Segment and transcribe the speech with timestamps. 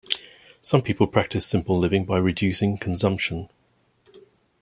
[0.63, 3.49] Some people practice simple living by reducing consumption.